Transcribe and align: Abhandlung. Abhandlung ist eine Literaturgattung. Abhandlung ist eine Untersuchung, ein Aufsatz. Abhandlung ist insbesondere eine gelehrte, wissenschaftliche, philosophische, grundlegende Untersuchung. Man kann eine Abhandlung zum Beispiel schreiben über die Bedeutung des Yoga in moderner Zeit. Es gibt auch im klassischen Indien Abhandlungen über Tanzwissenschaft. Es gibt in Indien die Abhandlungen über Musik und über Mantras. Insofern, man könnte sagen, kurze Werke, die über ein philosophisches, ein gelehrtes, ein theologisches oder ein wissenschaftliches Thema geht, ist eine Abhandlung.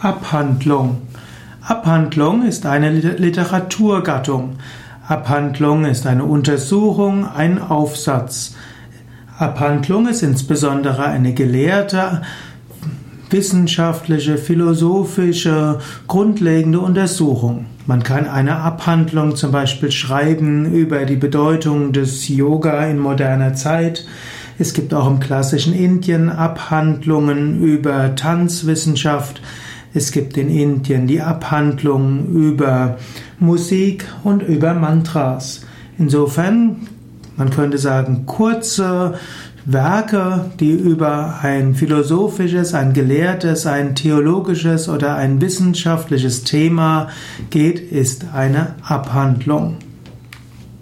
Abhandlung. 0.00 1.02
Abhandlung 1.60 2.46
ist 2.46 2.66
eine 2.66 2.90
Literaturgattung. 2.90 4.56
Abhandlung 5.08 5.86
ist 5.86 6.06
eine 6.06 6.24
Untersuchung, 6.24 7.26
ein 7.26 7.60
Aufsatz. 7.60 8.54
Abhandlung 9.38 10.06
ist 10.06 10.22
insbesondere 10.22 11.04
eine 11.06 11.34
gelehrte, 11.34 12.22
wissenschaftliche, 13.30 14.38
philosophische, 14.38 15.80
grundlegende 16.06 16.78
Untersuchung. 16.78 17.66
Man 17.86 18.04
kann 18.04 18.28
eine 18.28 18.56
Abhandlung 18.56 19.34
zum 19.34 19.50
Beispiel 19.50 19.90
schreiben 19.90 20.72
über 20.72 21.06
die 21.06 21.16
Bedeutung 21.16 21.92
des 21.92 22.28
Yoga 22.28 22.86
in 22.86 22.98
moderner 22.98 23.54
Zeit. 23.54 24.06
Es 24.60 24.74
gibt 24.74 24.94
auch 24.94 25.08
im 25.08 25.18
klassischen 25.18 25.72
Indien 25.72 26.30
Abhandlungen 26.30 27.62
über 27.62 28.14
Tanzwissenschaft. 28.14 29.42
Es 29.94 30.12
gibt 30.12 30.36
in 30.36 30.50
Indien 30.50 31.06
die 31.06 31.20
Abhandlungen 31.20 32.34
über 32.34 32.98
Musik 33.38 34.04
und 34.22 34.42
über 34.42 34.74
Mantras. 34.74 35.62
Insofern, 35.98 36.88
man 37.36 37.50
könnte 37.50 37.78
sagen, 37.78 38.24
kurze 38.26 39.14
Werke, 39.64 40.50
die 40.60 40.70
über 40.70 41.40
ein 41.42 41.74
philosophisches, 41.74 42.74
ein 42.74 42.92
gelehrtes, 42.92 43.66
ein 43.66 43.94
theologisches 43.94 44.88
oder 44.88 45.16
ein 45.16 45.40
wissenschaftliches 45.40 46.44
Thema 46.44 47.08
geht, 47.50 47.78
ist 47.78 48.26
eine 48.32 48.74
Abhandlung. 48.82 49.76